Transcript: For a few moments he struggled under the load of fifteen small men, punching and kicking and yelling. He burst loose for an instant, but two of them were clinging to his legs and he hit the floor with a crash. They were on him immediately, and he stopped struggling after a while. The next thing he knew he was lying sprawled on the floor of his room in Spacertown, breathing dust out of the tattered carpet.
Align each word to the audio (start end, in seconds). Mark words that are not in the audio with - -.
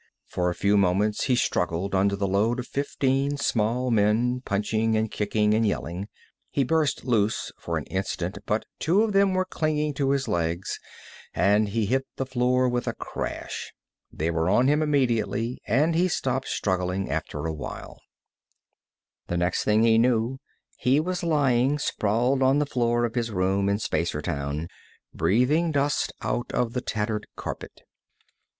For 0.25 0.49
a 0.49 0.55
few 0.55 0.77
moments 0.77 1.25
he 1.25 1.35
struggled 1.35 1.93
under 1.93 2.15
the 2.15 2.27
load 2.27 2.59
of 2.59 2.65
fifteen 2.65 3.37
small 3.37 3.91
men, 3.91 4.41
punching 4.43 4.97
and 4.97 5.11
kicking 5.11 5.53
and 5.53 5.63
yelling. 5.63 6.07
He 6.49 6.63
burst 6.63 7.05
loose 7.05 7.51
for 7.59 7.77
an 7.77 7.83
instant, 7.83 8.39
but 8.47 8.65
two 8.79 9.03
of 9.03 9.13
them 9.13 9.35
were 9.35 9.45
clinging 9.45 9.93
to 9.93 10.09
his 10.09 10.27
legs 10.27 10.79
and 11.35 11.69
he 11.69 11.85
hit 11.85 12.07
the 12.15 12.25
floor 12.25 12.67
with 12.67 12.87
a 12.87 12.95
crash. 12.95 13.73
They 14.11 14.31
were 14.31 14.49
on 14.49 14.67
him 14.67 14.81
immediately, 14.81 15.61
and 15.67 15.93
he 15.93 16.07
stopped 16.07 16.47
struggling 16.47 17.11
after 17.11 17.45
a 17.45 17.53
while. 17.53 18.01
The 19.27 19.37
next 19.37 19.63
thing 19.65 19.83
he 19.83 19.99
knew 19.99 20.39
he 20.77 20.99
was 20.99 21.21
lying 21.21 21.77
sprawled 21.77 22.41
on 22.41 22.57
the 22.57 22.65
floor 22.65 23.05
of 23.05 23.13
his 23.13 23.29
room 23.29 23.69
in 23.69 23.77
Spacertown, 23.77 24.67
breathing 25.13 25.71
dust 25.71 26.11
out 26.23 26.51
of 26.53 26.73
the 26.73 26.81
tattered 26.81 27.27
carpet. 27.35 27.81